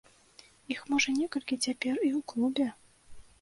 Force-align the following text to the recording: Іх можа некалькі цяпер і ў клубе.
Іх 0.75 0.79
можа 0.93 1.13
некалькі 1.17 1.59
цяпер 1.67 1.95
і 2.07 2.09
ў 2.17 2.19
клубе. 2.33 2.67